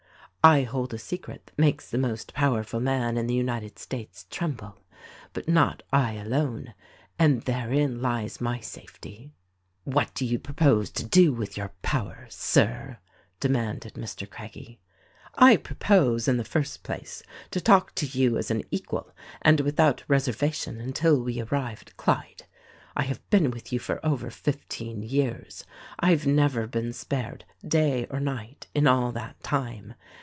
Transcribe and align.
I 0.43 0.63
hold 0.63 0.91
a 0.91 0.97
secret 0.97 1.45
that 1.45 1.59
makes 1.59 1.87
the 1.87 1.99
most 1.99 2.33
powerful 2.33 2.79
man 2.79 3.15
in 3.15 3.27
the 3.27 3.33
United 3.35 3.77
States 3.77 4.25
tremble— 4.31 4.75
but 5.33 5.47
not 5.47 5.83
I 5.93 6.13
alone, 6.13 6.73
and 7.19 7.43
therein 7.43 8.01
lies 8.01 8.41
my 8.41 8.59
safety." 8.59 9.33
"What 9.83 10.15
do 10.15 10.25
you 10.25 10.39
propose 10.39 10.89
to 10.93 11.05
do 11.05 11.31
with 11.31 11.57
your 11.57 11.73
power, 11.83 12.25
Sir," 12.31 12.97
demanded 13.39 13.93
Mr. 13.93 14.27
Craggie. 14.27 14.79
"I 15.35 15.57
propose, 15.57 16.27
in 16.27 16.37
the 16.37 16.43
first 16.43 16.81
place, 16.81 17.21
to 17.51 17.61
talk 17.61 17.93
to 17.93 18.07
you 18.07 18.35
as 18.39 18.49
an 18.49 18.63
equal 18.71 19.11
and 19.43 19.59
without 19.59 20.03
reservation 20.07 20.79
until 20.81 21.21
we 21.21 21.39
arrive 21.39 21.83
at 21.85 21.95
Clyde. 21.97 22.47
I 22.95 23.03
have 23.03 23.21
been 23.29 23.51
with 23.51 23.71
you 23.71 23.77
for 23.77 24.03
over 24.03 24.31
fifteen 24.31 25.03
years. 25.03 25.65
I've 25.99 26.25
never 26.25 26.65
been 26.65 26.93
spared— 26.93 27.45
day 27.77 28.07
or 28.09 28.19
night— 28.19 28.65
in 28.73 28.87
all 28.87 29.11
that 29.11 29.39
time. 29.43 29.93